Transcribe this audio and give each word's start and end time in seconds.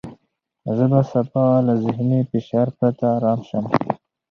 زه 0.75 0.85
به 0.91 1.01
سبا 1.11 1.45
له 1.67 1.73
ذهني 1.83 2.19
فشار 2.29 2.67
پرته 2.77 3.05
ارامه 3.15 3.45
شوم. 3.49 3.65